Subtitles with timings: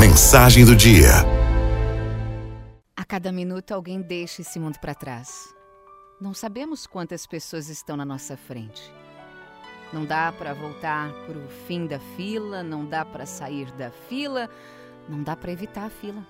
[0.00, 1.10] Mensagem do dia.
[2.96, 5.54] A cada minuto alguém deixa esse mundo para trás.
[6.18, 8.90] Não sabemos quantas pessoas estão na nossa frente.
[9.92, 14.48] Não dá para voltar para o fim da fila, não dá para sair da fila,
[15.06, 16.26] não dá para evitar a fila.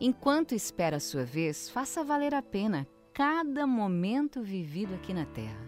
[0.00, 5.66] Enquanto espera a sua vez, faça valer a pena cada momento vivido aqui na Terra.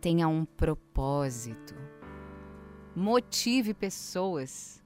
[0.00, 1.74] Tenha um propósito.
[2.94, 4.79] Motive pessoas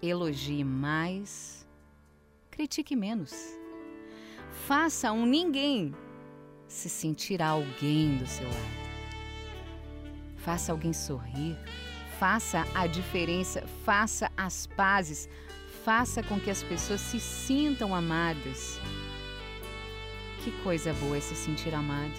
[0.00, 1.66] Elogie mais,
[2.50, 3.34] critique menos.
[4.66, 5.92] Faça um ninguém
[6.68, 8.88] se sentir alguém do seu lado.
[10.36, 11.56] Faça alguém sorrir,
[12.18, 15.28] faça a diferença, faça as pazes,
[15.84, 18.78] faça com que as pessoas se sintam amadas.
[20.44, 22.14] Que coisa boa é se sentir amado.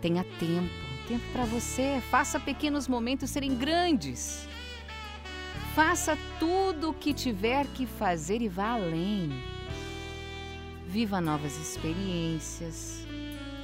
[0.00, 0.74] Tenha tempo,
[1.06, 4.48] tempo para você, faça pequenos momentos serem grandes.
[5.74, 9.42] Faça tudo o que tiver que fazer e vá além.
[10.86, 13.04] Viva novas experiências,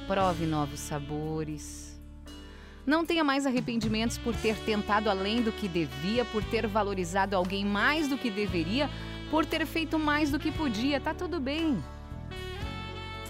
[0.07, 1.97] prove novos sabores.
[2.85, 7.63] Não tenha mais arrependimentos por ter tentado além do que devia, por ter valorizado alguém
[7.63, 8.89] mais do que deveria,
[9.29, 10.99] por ter feito mais do que podia.
[10.99, 11.81] Tá tudo bem.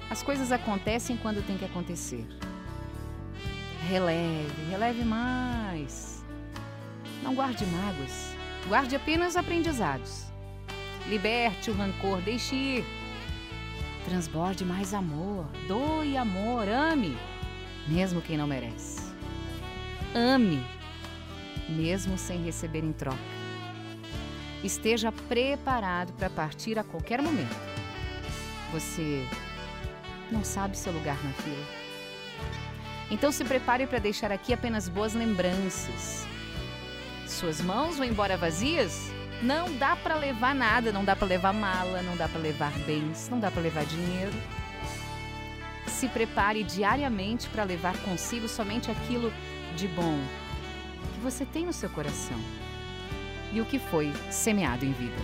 [0.10, 2.26] As coisas acontecem quando tem que acontecer.
[3.88, 6.26] Releve, releve mais.
[7.22, 8.31] Não guarde mágoas.
[8.68, 10.26] Guarde apenas aprendizados.
[11.08, 12.86] Liberte o rancor, deixe ir.
[14.06, 17.18] Transborde mais amor, doe amor, ame,
[17.88, 19.02] mesmo quem não merece.
[20.16, 20.64] Ame,
[21.70, 23.18] mesmo sem receber em troca.
[24.64, 27.56] Esteja preparado para partir a qualquer momento.
[28.72, 29.26] Você
[30.32, 31.66] não sabe seu lugar na fila.
[33.10, 36.31] Então se prepare para deixar aqui apenas boas lembranças
[37.42, 39.12] suas mãos vão embora vazias,
[39.42, 43.30] não dá para levar nada, não dá para levar mala, não dá para levar bens,
[43.32, 44.32] não dá para levar dinheiro.
[45.88, 49.34] Se prepare diariamente para levar consigo somente aquilo
[49.76, 50.20] de bom
[51.16, 52.38] que você tem no seu coração
[53.52, 55.18] e o que foi semeado em vida.